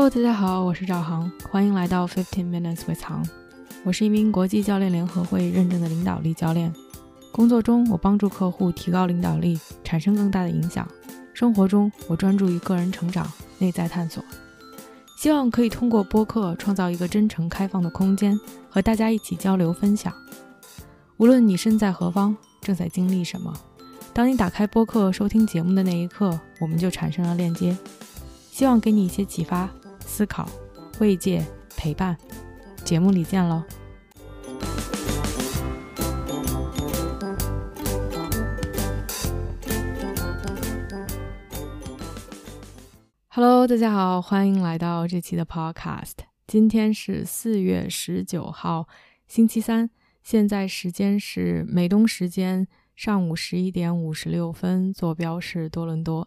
[0.00, 3.22] Hello，大家好，我是赵航，欢迎来到 Fifteen Minutes with 航。
[3.84, 6.72] 我是一名国际教练联合会认证的领导力教练。
[7.30, 10.86] 工作中，我帮助客户提高领导力，产生更大的影响；
[11.34, 14.24] 生活中，我专注于个人成长、内在探索。
[15.18, 18.40] 希望可以通过播客创造一个真诚、开放的空间，
[18.70, 20.10] 和大家一起交流分享。
[21.18, 23.52] 无论你身在何方，正在经历什么，
[24.14, 27.76] 当你打开播客收听节目的那一刻，我们就产生了链接。
[28.50, 29.70] 希望给你一些启发、
[30.10, 30.46] 思考、
[30.98, 31.46] 慰藉、
[31.76, 32.18] 陪伴。
[32.84, 33.62] 节目里见喽
[43.28, 46.14] ！Hello，大家好，欢迎来到这期的 Podcast。
[46.48, 48.88] 今天是四月十九号，
[49.28, 49.88] 星期三，
[50.24, 56.26] 现在时间是美东时间上午十一点五十六分，坐标是多伦多。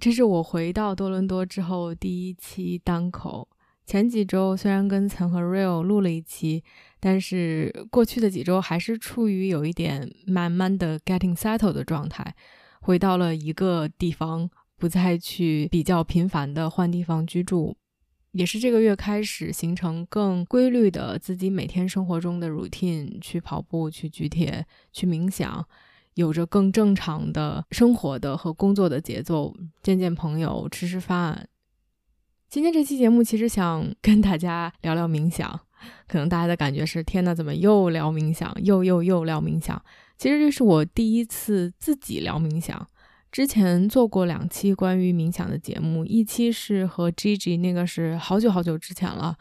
[0.00, 3.48] 这是我回到多伦多之后第一期单口。
[3.84, 6.62] 前几周虽然跟岑和 Real 录了一期，
[7.00, 12.34] 但是过去的几周还是处于有一点慢慢的 getting settled 的状态，
[12.82, 17.74] 回到了一个地方，不再去比较频繁的换地方居住，
[18.32, 25.66] 也是这个月开始形成更规律的自己每天生活中的 routine，去跑步、去举铁、去冥想，
[26.18, 31.48] 有着更正常的生活的和工作的节奏，见见朋友、吃吃饭。
[32.48, 35.60] 今天这期节目其实想 跟大家聊聊冥想，
[36.08, 39.80] 可能大家的感觉是：天呐，怎么又聊冥想，又又又聊冥想？
[40.16, 42.84] 其实这是我第一次自己聊冥想。
[43.30, 49.36] 之前做过两期关于冥想的节目，一期是和 Gigi，那个是好久好久之前了。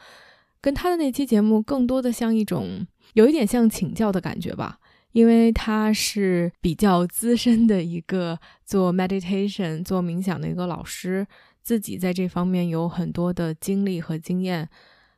[0.62, 4.78] 跟他的那期节目更多的像一种，有一点像请教的感觉吧，
[5.18, 11.26] 因为他是比较资深的一个做 meditation、做冥想的一个老师。
[11.64, 14.70] 自己在这方面有很多的经历和经验，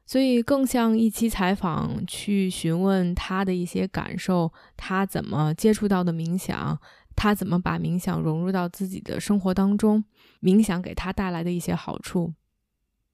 [0.05, 6.79] 所以更像一期采访，去询问他的一些感受，他怎么接触到的冥想，
[7.13, 10.01] 他怎么把冥想融入到自己的生活当中，
[10.41, 12.33] 冥想给他带来的一些好处。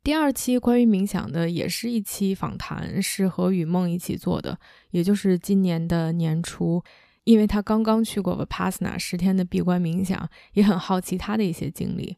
[0.05, 4.55] 第二期关于冥想的也是一期访谈，是和雨梦一起做的，
[4.91, 6.83] 也就是今年的年初，
[7.23, 12.15] 因为他刚刚去过 Vipassana 十天的闭关冥想，也很好奇他的一些经历。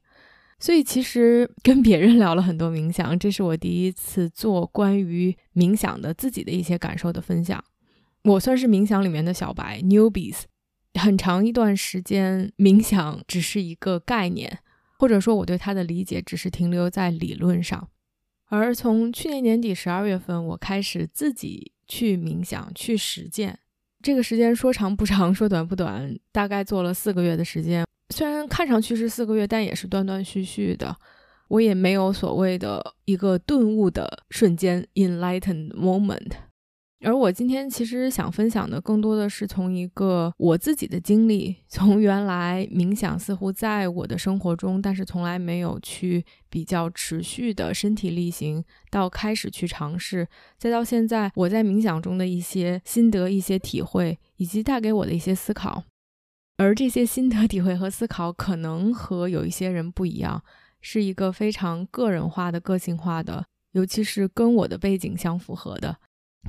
[0.60, 7.64] 所以其实跟别人聊了很多冥想，这是我第一次做关于冥想的自己的一些感受的分享。
[8.26, 10.42] 我算是冥想里面的小白 （newbies）。
[10.96, 14.60] 很长一段时间，冥想只是一个概念，
[14.98, 17.90] 或者说我对它的理解只是停留在理论上。
[18.50, 23.60] 而从去年年底十二月份，我开始自己去冥想、去实践。
[24.02, 27.86] 这个时间说长不长，说短不短，大概做了四个月的时间。
[28.10, 30.96] 虽然看上去是四个月，但也是断断续续的。
[31.50, 36.32] 我也没有所谓的一个顿悟的瞬间 （enlightened moment）。
[37.02, 55.84] 而我今天其实想分享的，更多的是从一个我自己的经历，从原来冥想似乎在我的生活中，但是从来没有去比较持续的身体力行，到开始去尝试，再到现在我在冥想中的一些心得、一些体会，以及带给我的一些思考。
[56.58, 60.44] 而这些心得体会和思考，可能和有一些人不一样，
[60.82, 65.96] 是一个非常个人化的、个性化的，尤其是跟我的背景相符合的，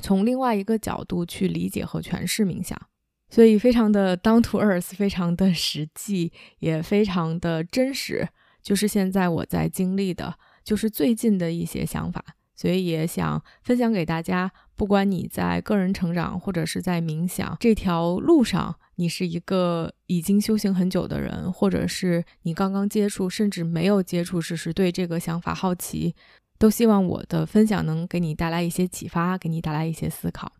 [0.00, 2.81] 从另外一个角度去理解和诠释冥想，
[3.28, 8.28] 所以非常的 down to earth，非常的实际，也非常的真实，
[8.62, 14.50] 就是现在我在经历的，就是最近的一些想法，所以也想分享给大家。
[14.76, 26.14] 不管你在个人成长，或者是在冥想这条路上，你是一个已经修行很久的人，或者是你刚刚接触，甚至没有接触，只是对这个想法好奇，
[26.58, 30.52] 都希望我的分享能给你带来一些启发，给你带来一些思考。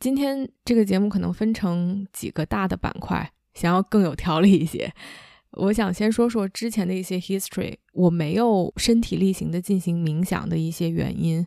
[0.00, 4.92] 今天这个节目可能分成几个大的板块，想要更有条理一些。
[5.52, 11.46] 我想先说说之前的一些 history，我没有身体力行的进行冥想的一些原因。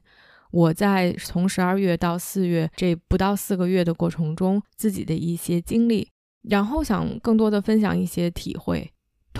[0.51, 6.09] 我在从十二月到四月这不到四个月的过程中，自己的一些经历，
[6.41, 8.91] 然后想更多的分享一些体会。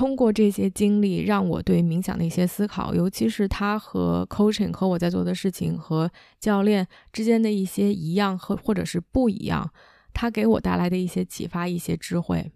[0.02, 6.10] 通过这些经历，让我对冥想的一些思考，尤其是它和 coaching 和我在做的事情和
[6.40, 9.72] 教练之间的一些一样和或者是不一样，
[10.12, 12.52] 它给我带来的一些启发、一些智慧。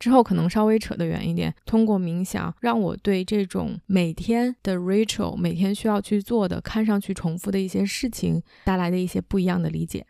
[0.00, 10.04] 之后可能稍微扯得远一点，通过冥想让我对这种每天的 ritual，每天需要去做的看上去重复的一些事情带来的一些不一样的理解。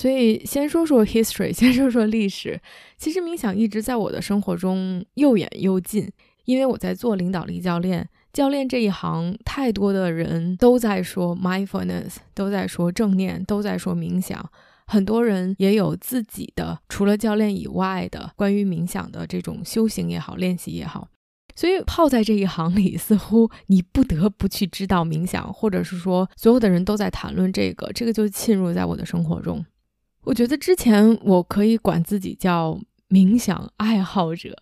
[0.00, 2.58] 所以先说说 history， 先说说历史。
[2.96, 6.10] 其实冥想一直在我的生活中又远又近，
[6.46, 14.50] 因为我在做领导力教练，教练这一行，太多的人都在说 mindfulness，都在说正念，都在说冥想。
[14.86, 21.08] 很多人也有自己的除了教练以外的关于冥想的这种修行也好，练习也好。
[21.54, 29.62] 所以泡在这一行里，似乎你不得不去知道冥想，或者是说所有的人都在谈论这个，这个就浸入在我的生活中。
[30.24, 32.78] 我觉得之前我可以管自己叫
[33.08, 34.56] 冥想爱好者。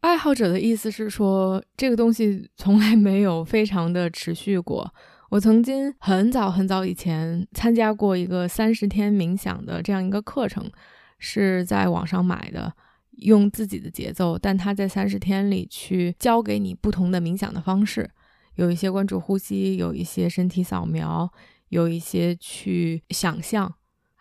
[0.00, 4.92] 爱好者的意思是说，这个东西从来没有非常的持续过。
[5.30, 10.70] 我曾经很早很早以前参加过一个三十天冥想的这样一个课程，
[11.18, 12.72] 是在网上买的，
[13.18, 18.08] 用自己的节奏，但他在三十天里去教给你不同的冥想的方式，
[18.56, 21.32] 有一些关注呼吸，有一些身体扫描，
[21.70, 23.74] 有一些去想象，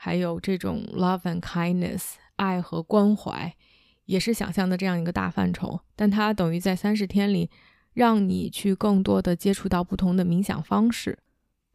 [0.03, 3.55] 还有这种 love and kindness 爱和关怀。
[4.03, 7.49] 也是想象的这样一个大范畴，但它等于在三十天里，
[7.93, 11.17] 让你去更多的接触到不同的冥想方式。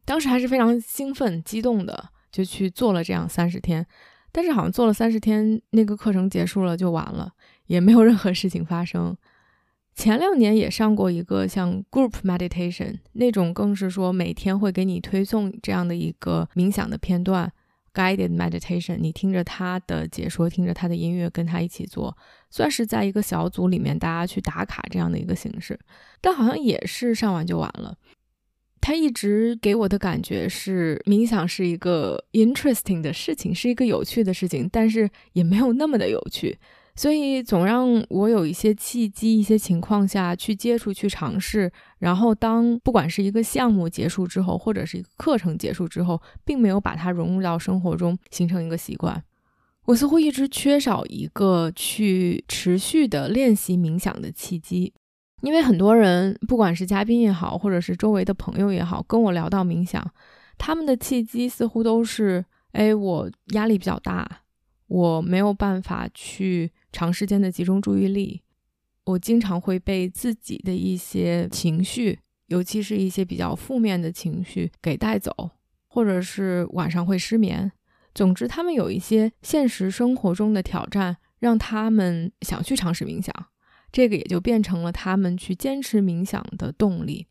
[0.04, 3.86] 当时还是非常兴奋、激动的，就去做了这样三十天。
[4.31, 7.32] 但是好像做了三十天，那个课程结束了就完了，
[7.64, 9.16] 也没有任何事情发生。
[9.94, 17.50] 前两年也上过一个像 group meditation 那种，更是说每天会给你推送这样的一个冥想的片段。
[17.98, 22.16] Guided meditation，你听着他的解说，听着他的音乐，跟他一起做，
[22.48, 25.76] 算是在一个小组里面，大家去打卡这样的一个形式。
[26.20, 27.96] 但好像也是上完就完了。
[28.80, 36.56] 他一直给我的感觉是，冥想是一个 interesting 的事情，是一个有趣的事情，但是也没有那么的有趣。
[36.94, 49.22] 所以总让我有一些契机、一些情况下去接触、去尝试，然后当不管是一个项目结束之后，或者是一个课程结束之后，并没有把它融入到生活中，形成一个习惯。
[49.84, 54.92] 我似乎一直缺少一个去持续的练习冥想的契机，
[55.42, 60.04] 因为很多人，不管是嘉宾也好，或者是周围的朋友也好，跟我聊到冥想，
[60.56, 64.42] 他们的契机似乎都是：哎，我压力比较大，
[64.86, 66.72] 我没有办法去。
[66.90, 68.40] 长时间的集中注意力，
[69.08, 72.19] 我经常会被自己的一些情绪，
[72.49, 75.32] 尤其是一些比较负面的情绪给带走，
[75.88, 77.72] 或者是晚上会失眠。
[78.14, 83.34] 总之，他们有一些现实生活中的挑战，让他们想去尝试冥想，
[83.90, 87.28] 这个也就变成了他们去坚持冥想的动力。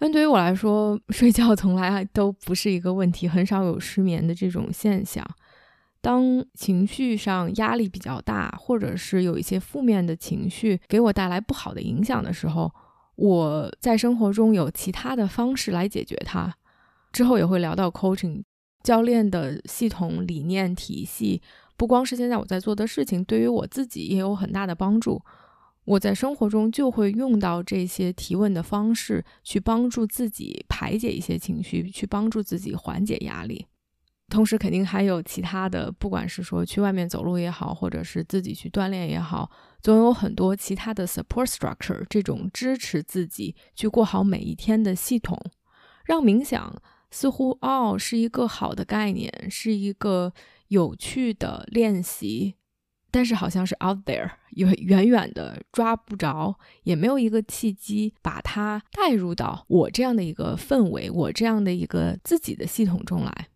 [0.00, 5.24] 但对于我来说， 睡觉从来都不是一个问题，很少有失眠的这种现象。
[6.08, 12.72] 当情绪上压力比较大，或者是有一些负面的情绪给我带来不好的影响的时候，
[13.16, 16.50] 我在生活中有其他的方式来解决它。
[17.12, 18.42] 之后也会聊到 coaching
[18.82, 21.42] 教练的系统理念体系，
[21.76, 25.20] 不光是现在我在做的事情，对于我自己也有很大的帮助。
[25.84, 33.66] 我在生活中就会用到这些提问的方式，去帮助自己排解一些情绪，去帮助自己缓解压力。
[34.30, 45.38] 同时，肯定还有其他的，不管是说去外面走路也好，或者是自己去锻炼也好，总有很多其他的 support structure，这种支持自己去过好每一天的系统，
[46.04, 46.80] 让冥想
[47.10, 50.34] 似乎哦是一个好的概念，是一个
[50.68, 52.56] 有趣的练习，
[53.10, 63.48] 但是好像是 out there，有远远的抓不着，也没有一个契机把它带入到我这样的一个氛围，我这样的一个自己的系统中来。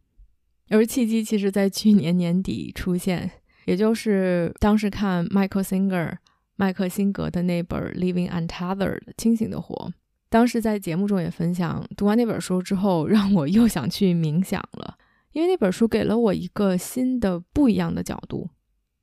[0.72, 3.30] 而契机其实，在去年年底出现，
[3.66, 6.16] 也就是当时看迈克 Singer
[6.56, 9.92] 麦克辛格的那本《Living Untethered》清醒的活。
[10.30, 14.96] 当时在节目中也分享，读完那本书之后，让我 又想去冥想了，
[15.32, 18.48] 因为那本书给了我一个新的、不一样的角度。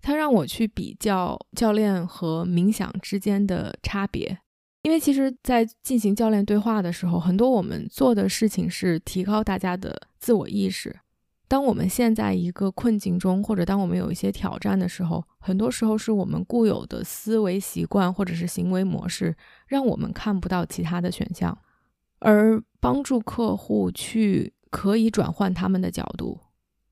[0.01, 4.39] 它让我去比较教练和冥想之间的差别，
[4.81, 10.97] 因为其实，在进行教练对话的时候，很多我们做的事情是提高大家的自我意识。
[11.49, 21.57] 当我们陷在一个困境中，或者当我们有一些挑战的时候，很多时候是我们固有的思维习惯或者是行为模式，让我们看不到其他的选项。
[22.19, 26.39] 而帮助客户去可以转换他们的角度，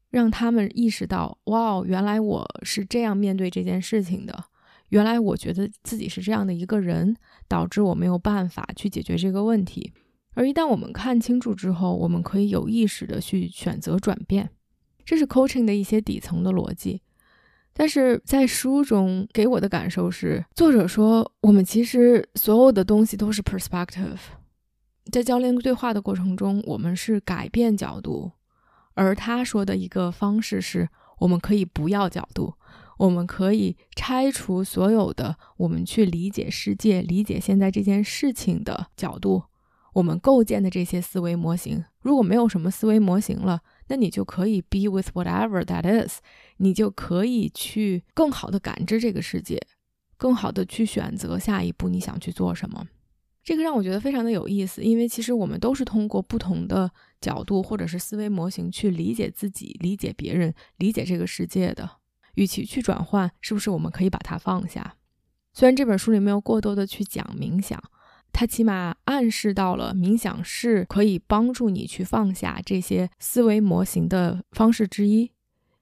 [0.10, 4.46] 让他们意识到：哇，原来我是这样面对这件事情的。
[4.90, 7.16] 原来我觉得自己是这样的一个人，
[7.48, 9.94] 导致我没有办法去解决这个问题。
[10.38, 14.48] 而一旦我们看清楚之后，我们可以有意识的去选择转变，
[15.03, 17.01] 这是 coaching 的一些底层的逻辑。
[17.74, 24.20] 但是在书中给我的感受是，作者说我们其实所有的东西都是 perspective，
[25.12, 28.34] 在教练对话的过程中，我们是改变角度，
[28.94, 32.53] 而他说的一个方式是，我们可以不要角度，
[33.00, 39.41] 我们可以拆除所有的我们去理解世界、理解现在这件事情的角度，
[39.98, 41.84] 我们构建的这些思维模型。
[42.01, 46.20] 如果没有什么思维模型了，那你就可以 be with whatever that is，
[46.58, 49.60] 你就可以去更好的感知这个世界，
[50.16, 52.86] 更好的去选择下一步你想去做什么。
[53.44, 61.89] 这个让我觉得非常的有意思，因为其实我们都是通过不同的角度或者是思维模型去理解自己、理解别人、理解这个世界的。
[62.36, 64.96] 与其去转换，是不是我们可以把它放下？
[65.54, 67.82] 虽然这本书里没有过多的去讲冥想，
[68.39, 75.32] 它起码暗示到了冥想是可以帮助你去放下这些思维模型的方式之一。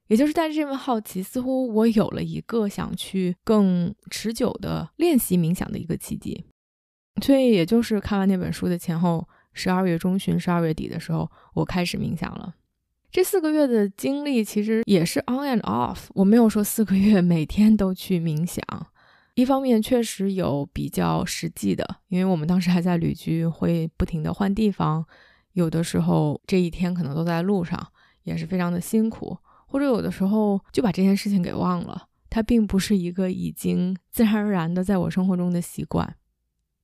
[0.06, 6.46] 也就是带着这份好奇，似乎我有了一个想去更持久的练习冥想的一个契机。
[7.20, 12.54] 所以，也就是看完那本书的前后，十二月中旬、十二月底的时候，我开始冥想了。
[13.10, 18.64] 这四个月的经历其实也是 on and off，我没有说四个月每天都去冥想。
[19.36, 25.04] 一方面确实有比较实际的，因为我们当时还在旅居，会不停的换地方，
[25.52, 27.86] 有的时候这一天可能都在路上，
[28.22, 29.36] 也是非常的辛苦。
[29.66, 36.16] 或者有的时候就把这件事情给忘了，它并不是一个已经自然而然的在我生活中的习惯。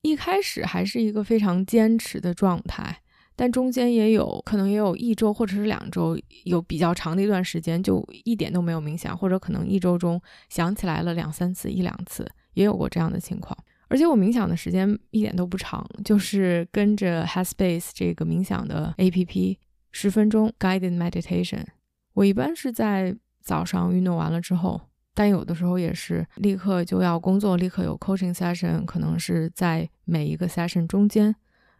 [0.03, 2.99] 一开始还是一个非常坚持的状态，
[3.35, 13.57] 但中间也有可能也有一周或者是两周，有比较长的一段时间就一点都没有冥想，或者可能一周中想起来了两三次、一两次，也有过这样的情况。
[13.87, 19.57] 而且我冥想的时间一点都不长，就是跟着 Headspace 这个冥想的 APP，
[19.91, 21.65] 十分钟 Guided Meditation。
[22.13, 24.81] 我一般是在早上运动完了之后。
[25.15, 31.35] 但有的时候也是立刻就要工作，立刻有 coaching session，可能是在每一个 session 中间，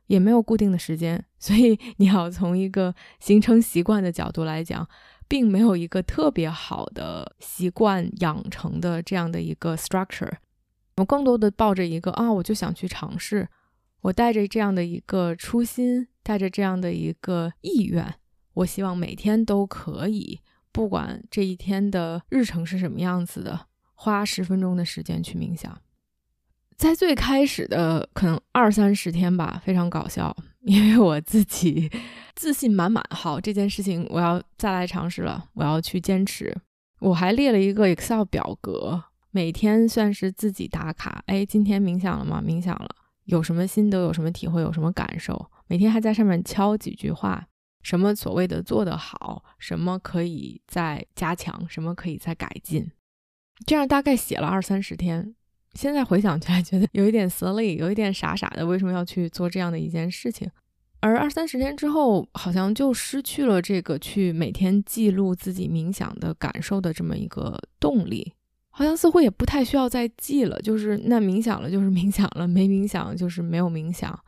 [0.05, 4.87] 也没有固定的时间，所以你要从一个形成习惯的角度来讲，
[5.27, 10.33] 并没有一个特别好的习惯养成的这样的一个 structure。
[10.97, 13.47] 我更多的抱着一个啊，我就想去尝试，
[14.01, 18.15] 我带着这样的一个初心，带着这样的一个意愿，
[18.53, 20.39] 我希望每天都可以。
[20.71, 25.79] 不管这一天的日程是什么样子的，花十分钟的时间去冥想，
[26.75, 30.35] 在最开始的可能二三十天吧，非常搞笑，
[30.65, 31.91] 因为我自己
[32.35, 36.55] 自信满满，好这件事情我要再来尝试了，我要去坚持。
[36.99, 39.03] 我还列了一个 Excel 表格，
[39.35, 42.39] 每天算是自己打卡，哎，今天冥想了吗？
[42.39, 42.87] 冥想了，
[43.25, 43.99] 有什么心得？
[44.01, 44.61] 有什么体会？
[44.61, 45.49] 有什么感受？
[45.65, 47.47] 每天还在上面敲几句话。
[47.81, 52.91] 什么所谓的做得好，什么可以再加强，什么可以再改进，
[53.65, 55.33] 这样大概写了二三十天。
[55.73, 60.47] 现在回想起来，觉得 有一点 silly，有一点傻傻的，为什么要去做这样的一件事情？
[60.99, 68.31] 而二三十天之后，好像就失去了这个去每天记录自己冥想的感受的这么一个动力，
[68.75, 70.59] 好像似乎也不太需要再记了。
[70.61, 74.19] 就是那冥想了就是冥想了，没冥想就是没有冥想，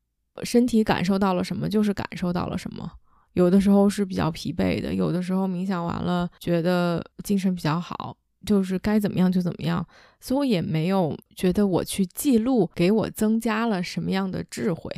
[0.44, 2.90] 身体感受到了什么就是感受到了什么。
[3.34, 9.86] 有的时候是比较疲惫的，有的时候冥想完了觉得精神比较好，就是该怎么样就怎么样，
[10.22, 14.90] 似乎也没有觉得我去记录给我增加了什么样的智慧，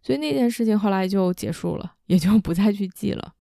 [0.00, 3.34] 所以那件事情后来就结束了，也就不再去记了。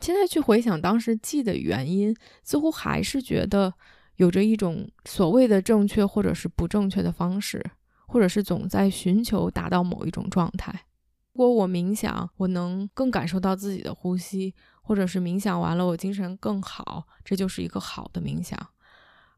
[0.00, 3.72] 现在去回想当时记的原因，似乎还是觉得
[4.16, 7.64] 有着一种所谓的正确或者是不正确的方式，
[8.06, 10.86] 或者是总在寻求达到某一种状态。
[11.32, 18.58] 如果我冥想，我能更感受到自己的呼吸，或者是冥想完了我精神更好，这就是一个好的冥想。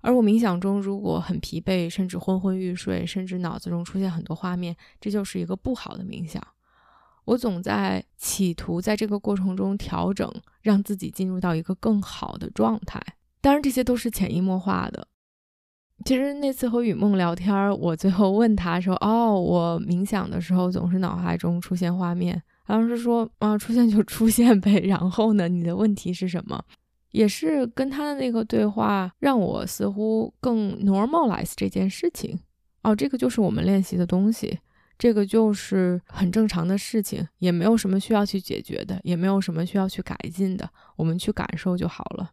[0.01, 6.43] 而我冥想中如果很疲惫，甚至昏昏欲睡，甚至脑子中出现很多画面，这就是一个不好的冥想。
[7.25, 13.01] 我总在企图在这个过程中调整，让自己进入到一个更好的状态。
[13.45, 15.07] 当然，这些都是潜移默化的。
[16.07, 26.65] 其实那次和雨梦聊天，我最后问他说：“哦，我冥想的时候总是脑海中出现画面。”当时说：“啊，出现就出现呗。”然后呢，你的问题是什么？
[27.11, 32.41] 也是跟他的那个对话，让我似乎更 normalize 这件事情。
[32.83, 34.59] 哦，这个就是我们练习的东西，
[34.97, 42.31] 这个就是很正常的事情，也没有什么需要去解决的，也没有什么需要去改进的，我们去感受就好了。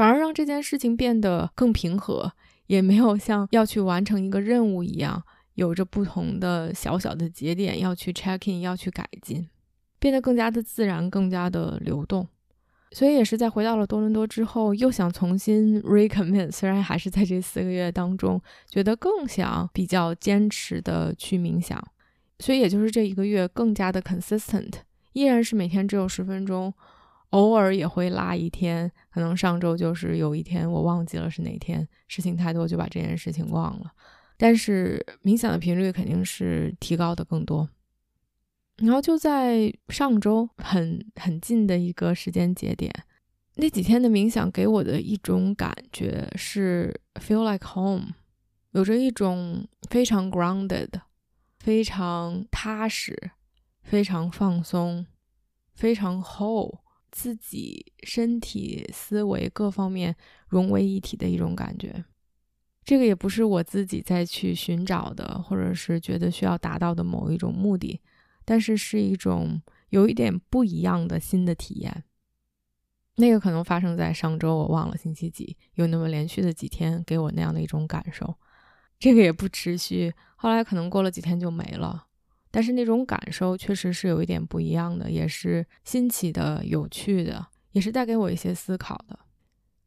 [0.00, 2.32] 反而让这件事情变得更平和。
[2.68, 5.22] 也没有像要去完成一个任务一样，
[5.56, 9.46] 有着不同的小小的节点要去 check in，要去改进，
[9.98, 12.26] 变得更加的自然，更加的流动。
[12.92, 16.50] 所以也是在回到了多伦多之后，又想重新 recommit。
[16.50, 18.40] 虽然还是在这四个月当中，
[18.70, 21.78] 觉得更想比较坚持的去冥想。
[22.38, 24.72] 所以也就是这一个月更加的 consistent，
[25.12, 26.72] 依然是每天只有十分钟。
[27.30, 33.92] 偶尔也会拉一天，可能上周就是有一天我忘记了是哪天，事情太多就把这件事情忘了。
[34.36, 37.68] 但是冥想的频率肯定是提高的更多。
[38.76, 42.90] 然后就在上周很很近的一个时间节点，
[43.56, 48.14] 那几天的冥想给我的一种感觉是 feel like home，
[48.70, 50.88] 有着一种非常 grounded、
[51.58, 53.32] 非常踏实、
[53.82, 55.04] 非常放松、
[55.74, 56.78] 非常 whole，
[57.10, 60.14] 自己身体、思维各方面
[60.48, 62.04] 融为一体的一种感觉。
[62.82, 68.00] 这个也不是我自己再去寻找的，或者是觉得需要达到的某一种目的。
[68.44, 72.04] 但是是一种有一点不一样的新的体验，
[73.16, 78.34] 那个可能发生在上周，我忘了星期几，有那么连续的几天给我那样的一种感受。
[78.98, 82.06] 这个也不持续，后来可能过了几天就没了。
[82.50, 89.18] 但是那种感受确实是有一点不一样的，也是新奇的、有趣的，也是带给我一些思考的。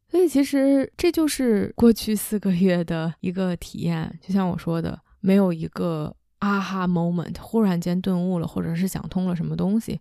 [0.08, 4.18] 所以其实这就是过去四个月的一个体验。
[4.20, 6.14] 就像我说的，没有一个。
[6.40, 9.98] 啊哈！moment，忽然间顿悟了，或者是想通了什么东西，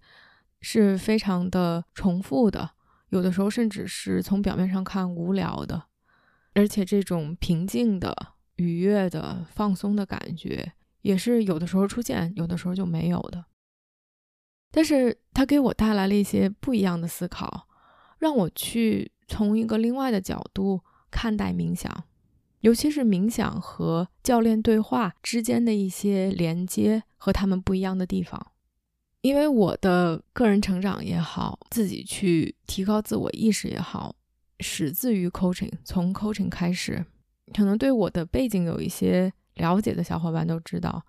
[0.60, 2.72] 是非常的重复的，
[3.12, 5.84] 有的时候甚至是从表面上看无聊的，
[6.54, 8.14] 而且这种平静的、
[8.58, 13.46] 愉悦的、放松的感觉，也是有的时候出现，有的时候就没有的。
[14.72, 17.68] 但是它给我带来了一些不一样的思考，
[18.18, 20.82] 让我去从一个另外的角度
[21.12, 22.06] 看待冥想。
[22.62, 28.54] 尤其是冥想和教练对话之间的一些连接和他们不一样的地方，
[29.20, 34.16] 因为我的个人成长也好，自己去提高自我意识也好，
[34.62, 35.74] 始自于 coaching。
[35.84, 37.06] 从 coaching 开始，
[37.54, 41.04] 可能对我的背景有一些了解的小伙伴都知道，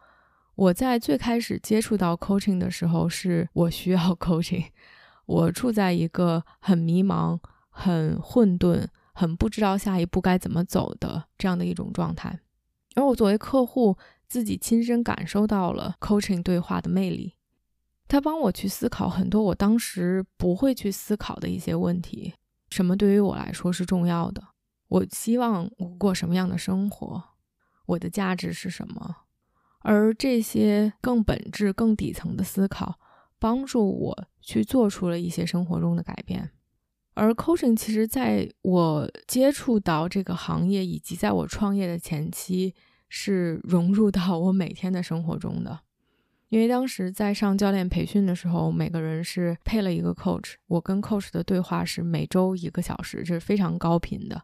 [0.54, 4.66] 我在最开始接触到 coaching 的时候，是我需要 coaching，
[5.26, 7.38] 我处在一个很迷茫、
[7.70, 8.86] 很混沌。
[9.16, 12.40] 很不知道下一步该怎么走的这样的一种状态，
[12.96, 13.96] 而我作为客户，
[14.26, 17.34] 自己亲身感受到了 coaching 对话的魅力。
[18.08, 22.34] 他帮我去思考很多我当时不会去思考的一些问题：
[22.70, 24.42] 什么对于我来说是重要的？
[24.88, 27.22] 我希望我过什么样的生活？
[27.86, 29.16] 我的价值是什么？
[29.80, 32.98] 而这些更本质、更底层的思考，
[33.38, 36.50] 帮助我去做出了一些生活中的改变。
[37.12, 42.74] 而 coaching 其实在我接触到这个行业，以及在我创业的前期，
[43.08, 45.80] 是融入到我每天的生活中的。
[46.48, 54.42] 因为当时在上教练培训的时候，每个人是配了一个 coach，我跟 coach 的对话是每周一个小时，这是非常高频的。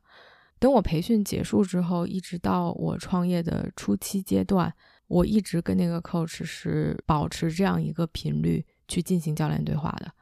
[0.60, 4.72] 等我培训结束之后，一直到我创业的初期阶段，
[5.08, 10.12] 我一直跟那个 coach 是保持这样一个频率去进行教练对话的，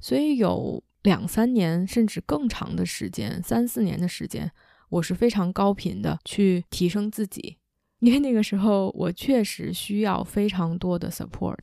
[0.00, 0.84] 所以有。
[1.04, 4.50] 两三年甚至更长的时间，三四年的时间，
[4.88, 7.58] 我是非常高频的去提升自己，
[7.98, 11.58] 因为那个时候我确实需要非常多的 support，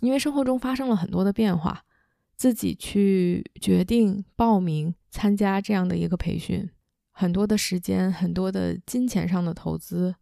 [0.00, 1.82] 因为生活中发生了很多的变化，
[2.36, 6.70] 自己去决定报名参加这样的一个培训，
[7.20, 10.14] 很多的时间，很多的金钱上的投资，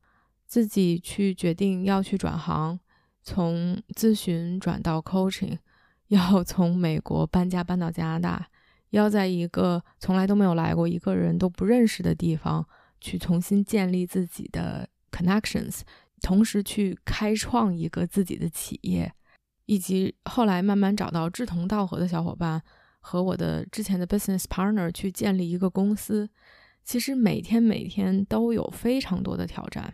[0.46, 2.80] 自己去决定要去转行，
[3.22, 5.58] 从咨询转到 coaching。
[6.06, 8.48] 要从美国搬家搬到加拿大，
[8.90, 12.66] 要在一个从来都没有来过、一个人都不认识的地方
[12.98, 15.80] 去重新建立自己的 connections，
[16.22, 19.12] 同时去开创一个自己的企业，
[19.66, 22.62] 以及后来慢慢找到志同道合的小伙伴
[23.00, 26.30] 和我的之前的 business partner 去建立一个公司。
[26.86, 29.92] 其实每天每天都有非常多的挑战，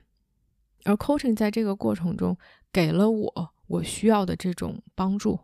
[0.85, 2.37] 而 coaching 在这个过程中
[2.71, 5.41] 给了我我需要的这种帮助。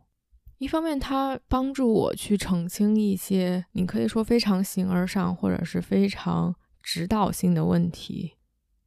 [0.59, 8.35] 一方面，它帮助我去澄清一些你可以说非常形而上或者是非常指导性的问题。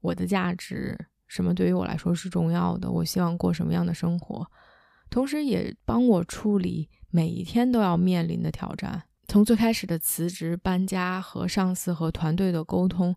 [0.01, 0.95] 我的价值，
[1.27, 2.91] 什么对于我来说是重要的？
[2.91, 4.45] 我希望过什么样的生活？
[5.09, 9.03] 同时，也帮我处理每一天都要面临的挑战。
[9.27, 13.15] 从最开始的辞职、搬家和上司和团队的沟通，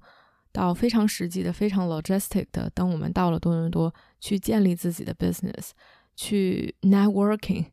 [0.53, 5.71] 到非常实际的、非常 logistic 的，等我们到了多伦多去建立自己的 business，
[6.15, 7.67] 去 networking。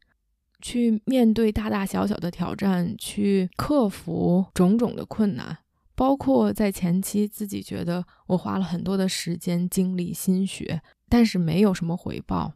[0.64, 5.58] 去面对大大小小的挑战，去克服种种的困难，
[5.96, 12.54] 包括在前期自己觉得我花了很多的时间、精力、心血，但是没有什么回报，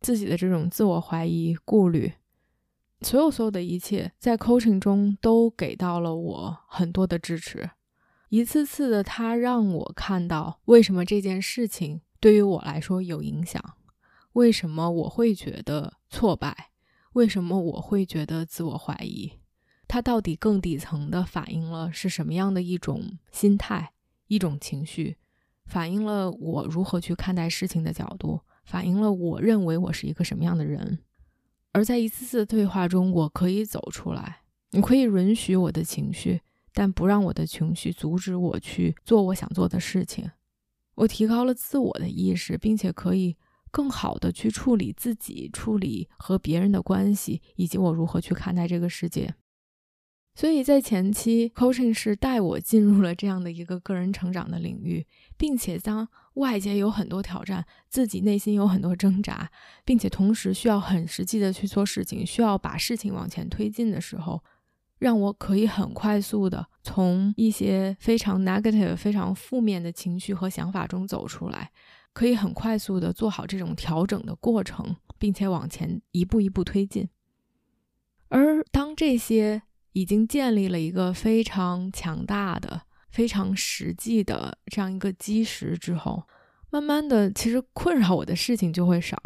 [0.00, 2.12] 自己的这种自我怀疑、顾虑，
[3.04, 7.70] 所有所有的一切，在 coaching 中都给到了我很多的支持，
[8.30, 13.62] 一次次的，他让我看到为什么这件事情对于我来说有影响，
[14.32, 16.70] 为什么我会觉得挫败。
[17.12, 19.34] 为什么我会觉得自我怀疑？
[19.86, 23.92] 它到底更底层的反映了是什么样的一种心态、
[24.26, 25.16] 一种情绪，
[25.66, 30.98] 反映了我如何去看待事情的角度，反映了我认为我是一个什么样的人。
[31.74, 36.40] 而在一次次的对话中，我可以走出来，你可以允许我的情绪，
[36.72, 40.30] 但不让我的情绪阻止我去做我想做的事情。
[40.94, 43.36] 我提高了自我的意识，并且可以
[43.72, 49.34] 更好的去处理自己、处理和别人的关系，以及我如何去看待这个世界。
[50.34, 59.48] 所以在前期，coaching 是带我进入了这样的一个个人成长的领域，并且当外界有很多挑战，自己内心有很多挣扎，
[59.84, 64.42] 并且同时需要很实际的去做事情，需要把事情往前推进的时候，
[64.98, 71.70] 让我可以很快速的从一些非常 negative、非常负面的情绪和想法中走出来，
[72.12, 77.08] 可以很快速的做好这种调整的过程，并且往前一步一步推进。
[78.30, 79.62] 而当这些
[79.94, 86.24] 已经建立了一个非常强大的、非常实际的这样一个基石之后，
[86.70, 89.16] 慢慢的，其实困扰我的事情就会少。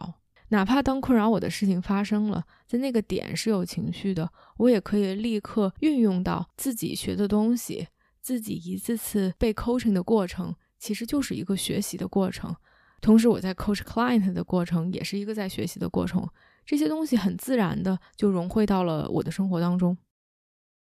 [0.51, 7.89] 哪怕当困扰我的事情发生了，在那个点是有情绪的，我也可以立刻运用到自己学的东西，
[8.21, 12.55] 自己一次次被 coaching 的过程，其实就是一个学习的过程。
[13.01, 16.27] 同时，我在 coach client 的过程也是一个在学习的过程。
[16.67, 19.97] 这些东西很自然的就融汇到了我的生活当中。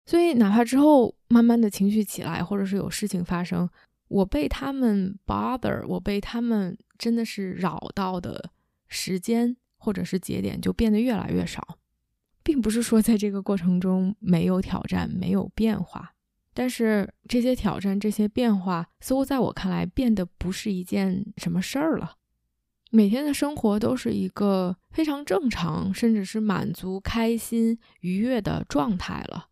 [0.06, 3.68] 所以，哪怕之后慢慢的情绪起来，或者是有事情发生，
[4.08, 8.50] 我被他们 bother，我被他们真的是扰到的
[8.86, 11.78] 时间或者是节点就变得越来越少，
[12.42, 16.12] 并不是说在这个过程中没有挑战、没有变化，
[16.52, 22.16] 但是这些挑战、这些变化似乎在我看来变得不是一件什么事儿了。
[22.90, 29.48] 每天的生活都是一个非常正常，甚至是满足、开心、愉悦的状态了。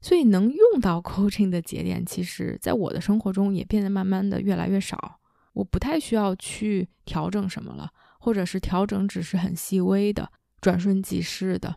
[0.00, 5.18] 所以能用到 coaching 的节点，其实在我的生活中也变得慢慢的越来越少。
[5.54, 10.30] 我不太需要去调整什么了，或者是调整只是很细微的、
[10.60, 11.74] 转瞬即逝的。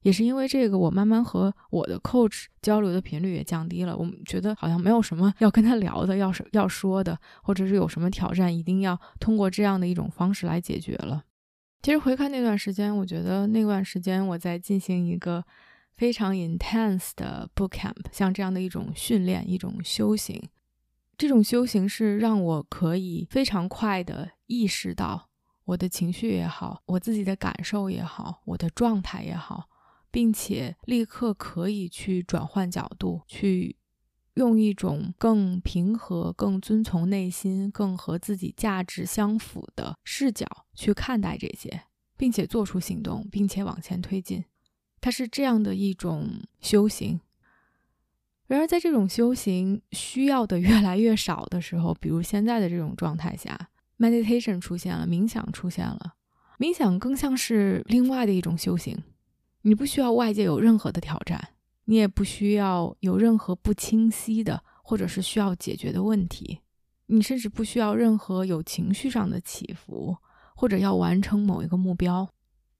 [0.00, 3.96] 也是因为这个，我慢慢和我的 coach 交流的频率也降低了。
[3.96, 11.22] 我们觉得好像没有什么要跟他聊的，要是要说的，或者是有什么挑战，一定要通过这样的一种方式来解决了。
[11.82, 15.44] 其实回看那段时间，我觉得那段时间我在进行一个。
[15.96, 20.42] 非常 intense 的 boot camp，像这样的一种训练，一种修行。
[21.16, 25.28] 这种修行是让我可以非常快的意识到
[25.64, 29.68] 我的情绪也好，我自己的感受也好，我的状态也好，
[30.10, 33.76] 并且立刻可以去转换角度，去
[34.34, 41.82] 用一种更平和、更遵从内心、更和自己价值相符的视角去看待这些，
[42.16, 44.44] 并且做出行动，并且往前推进。
[45.02, 47.20] 它是这样的一种修行，
[48.46, 56.14] 然而在这种修行需要的越来越少的时候，比如现在的这种状态下，meditation 出现了，冥想出现了，
[56.58, 58.96] 冥想更像是另外的一种修行。
[59.62, 61.48] 你不需要外界有任何的挑战，
[61.86, 66.60] 你也不需要有任何不清晰的或者是需要解决的问题，
[67.06, 70.16] 你甚至不需要任何有情绪上的起伏，
[70.54, 72.28] 或者要完成某一个目标。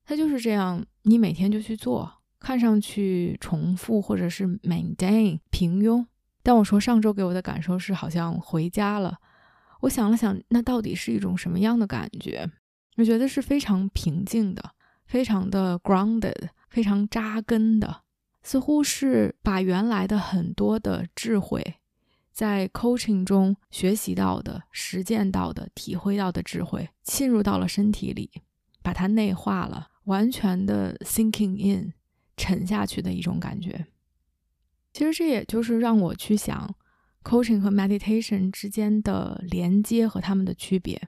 [0.05, 6.07] 它就是这样，你每天就去做，看上去重复或者是 maintain 平庸。
[6.43, 9.19] 但我说上周给我的感受是好像回家了。
[9.83, 12.49] 我想了想，那到底是一种什么样的感觉？
[12.97, 14.73] 我觉得是非常平静的，
[15.07, 18.03] 非常的 grounded，非常扎根的，
[18.43, 21.77] 似乎是把原来的很多的智慧，
[22.33, 28.31] 在 coaching 中学习到的、实践到的、体会到的智慧，浸入到了身体里，
[28.83, 29.89] 把它内化了。
[30.05, 31.93] 完全的 sinking in
[32.37, 33.87] 沉下去的一种感觉。
[34.93, 36.75] 其实这也就是让我去想
[37.23, 41.01] coaching 和 meditation 之间的连接和他们的区别。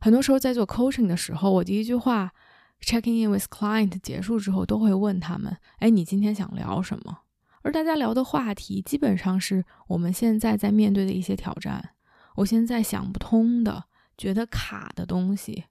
[0.00, 2.32] 很多时候在做 coaching 的时候，我第一句话
[2.80, 7.20] checking in with client 结束之后，都会问他们：“哎，你今天想聊什么？”
[7.62, 11.90] 而大家聊的话题基本上是我们现在在面对的一些挑战，
[12.36, 13.84] 我现在想不通的、
[14.16, 15.64] 觉得卡的东西。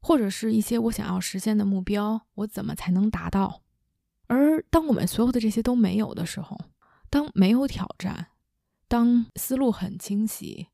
[0.00, 3.62] 或者是一些我想要实现的目标，我怎么才能达到？
[4.26, 6.58] 而当我们所有的这些都没有的时候，
[7.08, 8.28] 当没有挑战，
[8.88, 10.68] 当思路很清晰，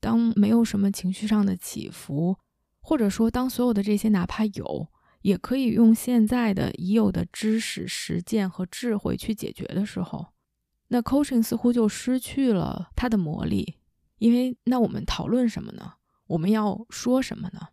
[0.00, 2.36] 当没有什么情绪上的起伏，
[2.80, 4.88] 或者说当所有的这些哪怕有，
[5.22, 10.28] 也可以用现在的已有的知识、实践和智慧去解决的时候，
[10.88, 13.76] 那 coaching 似乎就失去了它的魔力。
[14.18, 15.94] 因为那我们讨论什么呢？
[16.26, 17.68] 我们要说什么呢？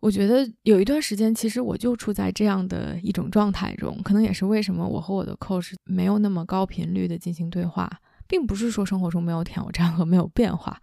[0.00, 7.90] 我觉得有一段时间，其实我就处在这样的一种状态中，可能也是为什么我和我的 coach 没有那么高频率的进行对话，
[8.28, 10.80] 并不是说生活中没有挑战和没有变化。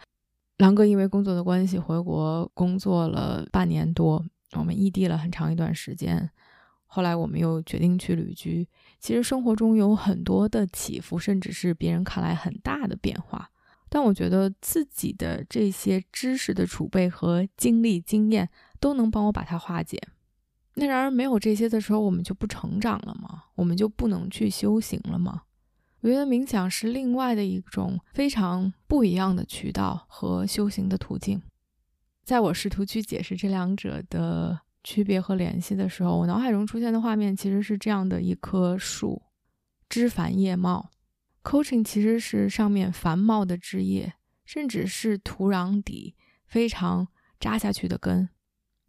[0.57, 4.23] 狼哥因为工作的关系回国工作了半年多，
[4.53, 6.29] 我们异地了很长一段时间。
[6.85, 8.67] 后来我们又决定去旅居。
[8.99, 13.49] 其实生活中有很多的起伏，甚至是别人看来很大的变化。
[13.89, 18.49] 但我觉得自己的这些知识的储备和经历经验
[18.83, 19.97] 都能帮我把它化解。
[20.73, 23.43] 那然而没有这些的时候，我们就不成长了吗？
[23.55, 25.43] 我们就不能去修行了吗？
[26.01, 31.41] 我觉得冥想是另外的一种非常不一样的渠道和修行的途径。
[32.25, 34.59] 在我试图去解释这两者的。
[34.85, 39.21] 区别和联系的时候，我脑海中出现的画面其实是这样的一棵树，
[39.87, 40.91] 枝繁叶茂。
[41.41, 46.15] Coaching 其实是上面繁茂的枝叶，甚至是土壤底
[46.45, 47.07] 非常
[47.39, 48.27] 扎下去的根。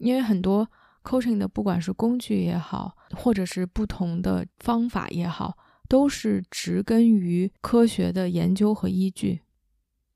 [0.04, 0.68] 因为很多
[1.02, 5.56] Coaching 的，不管是工具也好，或者是不同的方法也好，
[5.88, 9.40] 都是植根于科学的研究和依据。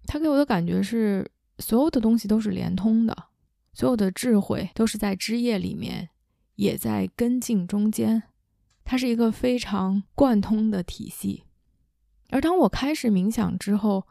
[0.04, 3.16] 它给我的感觉是，所有的东西都是连通的。
[3.72, 6.10] 所有的智慧都是在枝叶里面，
[6.56, 8.24] 也在根茎中间，
[8.84, 11.44] 它是一个非常贯通的体系。
[12.30, 14.06] 而当我开始冥想之后，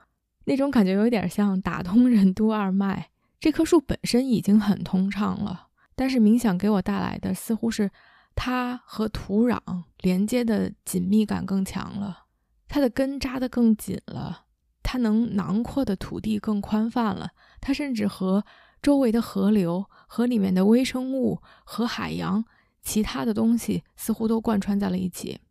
[0.45, 3.09] 那种感觉有点像打通任督二脉。
[3.39, 5.66] 这棵树本身已经很通畅了，
[5.97, 7.91] 但是冥想给我带来的似乎是
[8.33, 9.59] 它和土壤
[9.97, 12.27] 连接的紧密感更强了，
[12.69, 14.45] 它的根扎得更紧了，
[14.81, 18.45] 它能囊括的土地更宽泛了，它甚至和。
[18.79, 22.45] 周围的河流、河里面的微生物和海洋，
[22.83, 25.41] 其他的东西似乎都贯穿在了一起。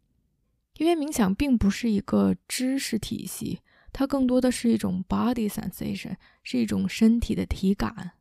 [0.79, 3.61] 因为冥想并不是一个知识体系，
[3.93, 8.13] 它更多的是一种 body sensation，是一种身体的体感。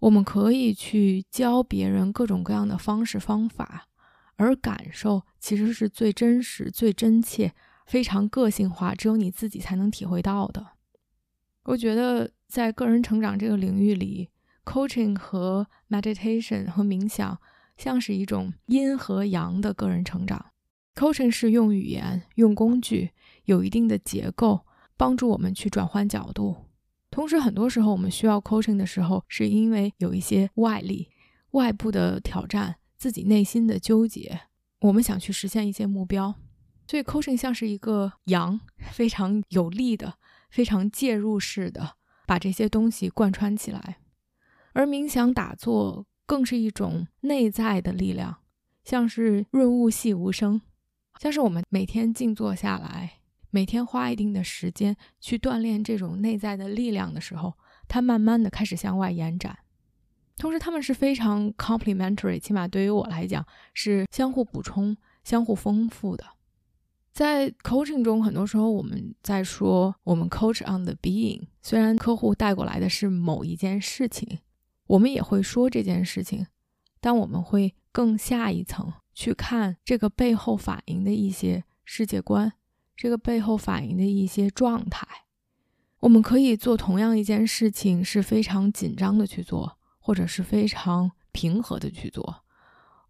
[0.00, 3.88] 我们可以去教别人各种各样的方式方法，
[4.36, 7.54] 而感受其实是最真实、最真切、
[7.86, 10.66] 非常个性化，只有你自己才能体会到的。
[11.64, 14.28] 我觉得在个人成长这个领域里
[14.64, 17.40] ，Coaching 和 meditation 和冥想
[17.76, 20.46] 像是一种阴和阳的个人成长。
[20.94, 23.12] Coaching 是用语言、用工具，
[23.46, 26.66] 有一定的结构，帮助我们去转换角度。
[27.14, 31.10] 同时，很多时候我们需要 Coaching 的时候，是因为有一些外力、
[31.52, 34.40] 外部的挑战，自己内心的纠结，
[34.80, 36.34] 我们想去实现一些目标。
[36.88, 38.58] 所以，Coaching 像是一个阳，
[38.90, 40.14] 非常有力的、
[40.50, 41.94] 非常介入式的，
[42.26, 43.98] 把这些东西贯穿起来。
[44.72, 48.38] 而冥想打坐更是一种内在的力量，
[48.82, 50.60] 像是润物细无声，
[51.20, 53.20] 像是我们每天静坐下来，
[53.54, 57.54] 每天花一定的时间去锻炼这种内在的力量的时候，
[57.86, 59.56] 它慢慢的开始向外延展。
[60.36, 66.24] 同时，他们是非常 complementary，起码对于我来讲是相互补充、相互丰富的。
[67.12, 74.40] 在 coaching 中，很多时候我们在说我们 coach on the being，虽然客户带过来的是某一件事情。
[74.88, 76.44] 我们也会说这件事情，
[77.00, 82.52] 但我们会更下一层去看这个背后反映的一些世界观，
[82.96, 85.06] 这个背后反映的一些状态。
[86.00, 92.42] 我们可以做同样一件事情，是非常紧张的去做，或者是非常平和的去做。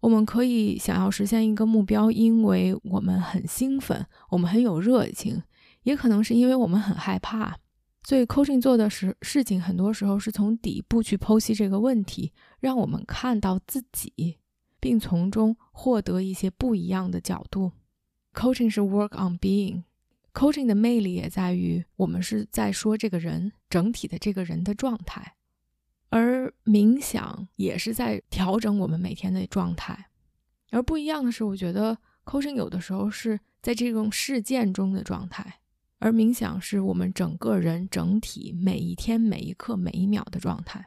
[0.00, 5.42] 我们可以想要实现一个目标，因为我们很兴奋，我们很有热情，
[5.82, 7.56] 也可能是因为我们很害怕。
[8.06, 14.38] 所以，coaching 做的事事情，很多时候是从底部去剖析这个问题，让我们看到自己，
[14.78, 17.72] 并从中获得一些不一样的角度。
[18.34, 25.36] Coaching 是 work on being，coaching 的魅力也在于我们是在说这个人整体的这个人的状态，
[26.10, 30.10] 而冥想也是在调整我们每天的状态。
[30.70, 35.60] 而不一样的是，我觉得 coaching 有的时候是在这种事件中的状态。
[36.00, 40.86] 而冥想是我们整个人整体每一天每一刻每一秒的状态，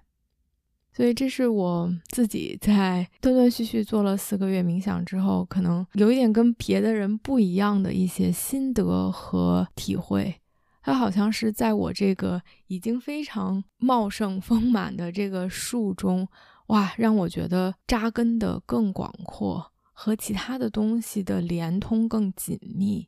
[0.97, 10.41] 所以这是我自己在断断续续做了四个月冥想之后，可能有一点跟别的人不一样的一些心得和体会。
[10.81, 16.27] 它好像是在我这个已经非常茂盛丰满的这个树中，
[16.69, 23.07] 哇，让我觉得扎根的更广阔，和其他的东西的连通更紧密。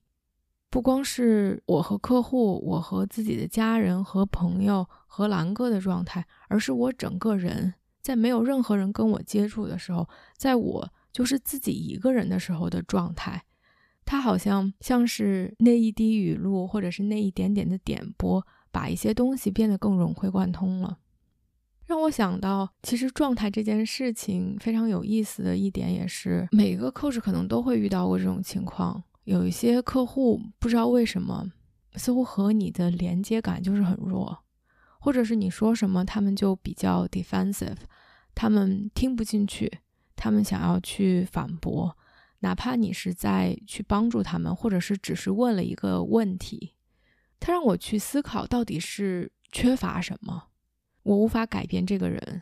[0.70, 10.08] 不光是我和客户，我和自己的家人和朋友和兰哥的状态，而是我整个人在没有任何人跟我接触的时候，
[10.38, 13.44] 在我就是自己一个人的时候的状态。
[14.06, 20.98] 它好像像是那一滴雨露，或者是那一点点的点拨，把一些东西变得更融会贯通了。
[21.86, 29.04] 让我想到，其实状态这件事情非常有意思的一点，也是每个 coach 可能都会遇到过这种情况。
[29.26, 31.52] 有一些客户不知道为什么，
[31.96, 34.40] 似乎和你的连接感就是很弱，
[35.00, 37.78] 或者是你说什么，他们就比较 defensive，
[38.36, 39.80] 他们听不进去，
[40.16, 41.98] 他们想要去反驳，
[42.40, 46.76] 哪怕你是在去帮助他们，或者是只是问了一个问题，
[47.40, 50.48] 他让我去思考到底是缺乏什么。
[51.04, 52.42] 我无法改变这个人，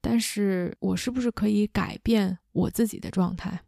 [0.00, 3.60] 但是我是不是可以改变我自己的状态？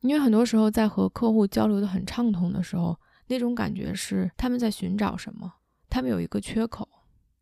[0.00, 5.50] 因为很多时候在和客户交流的很畅通的时候，那种感觉是他们在寻找什么，
[5.88, 6.86] 他们有一个缺口。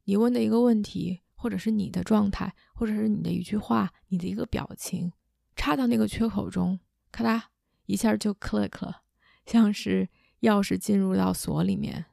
[0.04, 5.12] 你问的一个问题，或者是你的状态，或者是你的一句话，你的一个表情，
[5.56, 6.78] 插到那个缺口中，
[7.10, 7.42] 咔嗒
[7.86, 9.02] 一下就 click 了，
[9.46, 10.08] 像是
[10.40, 12.06] 钥匙进入到锁里面。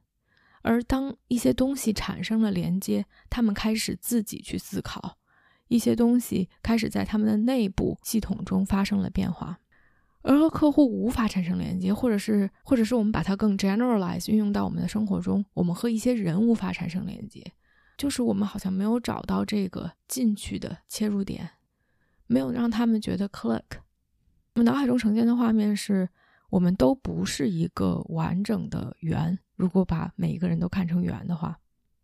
[0.62, 5.18] 而当一些东西产生了连接，他们开始自己去思考，
[5.68, 9.60] 一些东西开始在他们的内部系统中发生了变化。
[10.22, 17.54] 而和客户无法产生连接，或者是，或者是我们把它更 generalize 运用到我们的生活中，我们和一些人无法产生连接，
[18.00, 21.50] 就是我们好像没有找到这个进去的切入点，
[22.28, 23.62] 没有让他们觉得 click。
[24.56, 26.08] 我们脑海中呈现的画面是，
[26.50, 29.38] 我们都不是一个完整的圆。
[29.58, 31.60] 如果把每一个人都看成圆的话，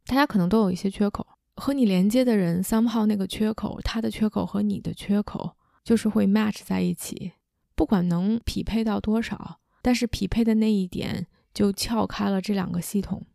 [0.06, 1.26] 大家可能都有一些缺口。
[1.56, 7.32] 和你连接的人，somehow 那个缺口，他的缺口和你的缺口就是会 match 在一起。
[7.74, 13.26] 不管能匹配到多少，但是匹配的那一点就撬开了这两个系统。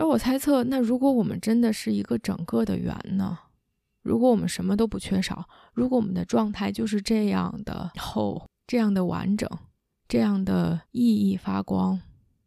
[0.00, 3.38] 而我猜测，那如果我们真的是一个整个的圆呢？
[4.00, 9.46] 如果我们什么都不缺少，如果我们的状态就是这样的厚，这样的完整，
[10.08, 12.00] 这样的熠熠发光。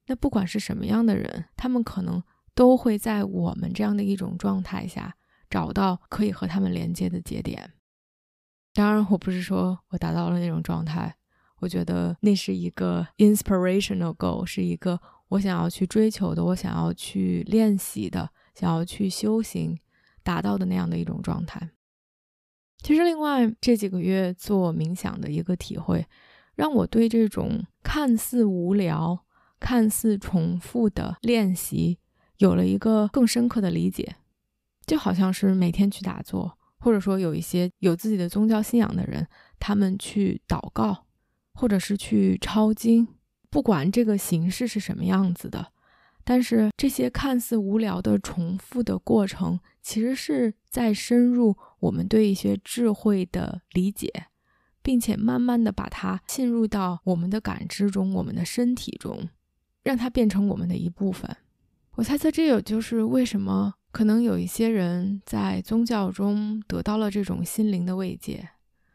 [0.07, 2.23] 那不管是什么样的人，他们可能
[2.55, 5.15] 都会在我们这样的一种状态下
[5.47, 7.73] 找到可以和他们连接的节点。
[8.73, 11.15] 当然，我不是说我达到了那种状态，
[11.59, 14.99] 我觉得那是一个 inspirational goal，是一个
[15.33, 19.77] 我想要去追求的，我想要去练习的，想要去修行
[20.23, 21.69] 达到的那样的一种状态。
[22.83, 26.05] 其实，另外这几个月做冥想的一个体会，
[26.55, 29.23] 让我对这种看似无聊。
[29.59, 31.97] 看似重复的练习，
[32.39, 34.17] 有了一个更深刻的理解，
[34.85, 39.25] 就好像是每天去打坐，或者说有一些有自己的宗教信仰的人，
[39.59, 41.05] 他们去祷告，
[41.53, 43.07] 或者是去抄经，
[43.53, 45.67] 不管这个形式是什么样子的，
[46.23, 54.11] 但是这些看似无聊的重复的过程，其实是在深入我们对一些智慧的理解，
[54.81, 59.29] 并且慢慢的把它进入到我们的感知中，我们的身体中。
[59.83, 61.29] 让它变成我们的一部分。
[61.95, 68.49] 我猜测，这也就是为什么可能有一些人在宗教中得到了这种心灵的慰藉，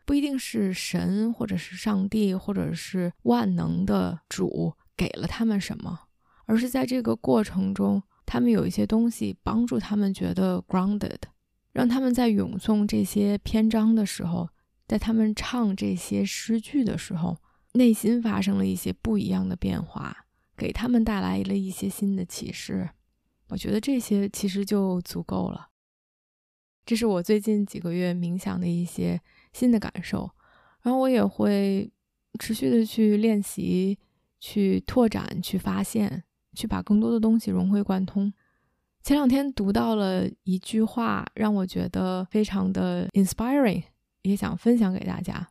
[0.09, 6.01] 不一定是神，或者是上帝，或者是万能的主给了他们什么，
[6.47, 11.18] 而是在这个过程中，他们有一些东西帮助他们觉得 grounded，
[11.73, 14.49] 让他们在咏诵这些篇章的时候，
[14.87, 17.37] 在他们唱这些诗句的时候，
[17.73, 20.25] 内心发生了一些不一样的变化。
[20.57, 22.88] 给他们带来了一些新的启示，
[23.51, 25.68] 我觉得这些其实就足够了。
[26.87, 29.21] 这是我最近几个月冥想的一些
[29.52, 30.30] 新的感受，
[30.82, 31.90] 然后我也会
[32.38, 33.98] 持续的去练习、
[34.38, 38.32] 去拓展、去发现、去把更多的东西融会贯通。
[39.02, 43.84] 前两天读到了一句话，让我觉得非常的 inspiring，
[44.22, 45.48] 也想分享给大家。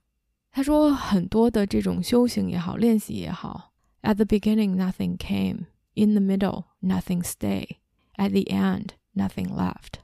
[0.52, 3.74] 他说，很多的这种修行也好，练习也好。
[4.02, 5.66] At the beginning, nothing came.
[5.94, 7.78] In the middle, nothing stay.
[8.16, 10.02] At the end, nothing left.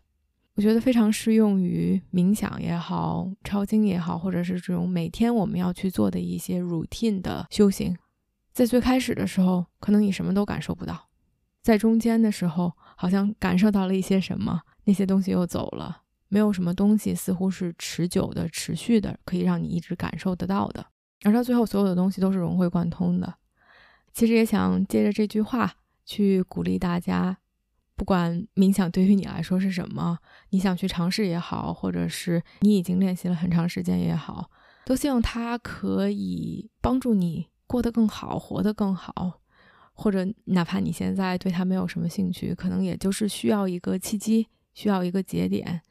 [0.56, 7.98] 我觉得非常适用于冥想也好，抄经也好，或者是这种每天我们要去做的一些 routine 的修行。
[8.52, 10.94] 在最开始的时候，可能你什么都感受不到；
[11.64, 16.04] 在中间的时候，好像感受到了一些什么，那些东西又走了。
[16.28, 20.86] 没有什么东西似乎是持久的、持续的，可以让你一直感受得到的。
[21.24, 23.34] 而到最后，所有的东西都是融会贯通的。
[24.14, 25.74] 其实也想借着这句话
[26.06, 27.38] 去鼓励大家，
[28.04, 34.52] 不管冥想对于你来说是什么，你想去尝试也好，或者是你已经练习了很长时间也好，
[34.86, 39.40] 都希望它可以帮助你过得更好，活得更好。
[39.94, 45.82] 或者哪怕你现在对它没有什么兴趣，可能也就是需要一个契机，需要一个节点，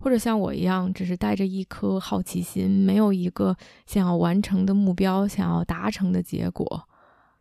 [0.00, 6.88] 或者像我一样，只是带着一颗好奇心，没有一个想要完成的目标，想要达成的结果。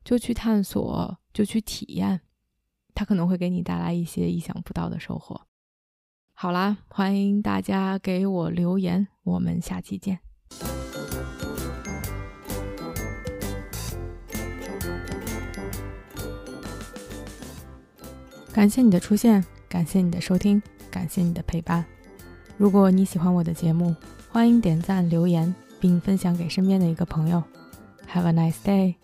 [0.03, 2.21] 就去探索，就去体验，
[2.93, 5.41] 它可能会给你带来一些意想不到的收获。
[6.33, 10.19] 好啦，欢迎大家给我留言，我们下期见。
[18.51, 21.83] 感谢你的出现，感谢你的收听，感谢你的陪伴。
[22.55, 23.95] 如果你喜欢我的节目，
[24.29, 27.43] 欢迎点赞、留言，并分享给身边的一个朋友。
[28.07, 28.95] Have a nice day.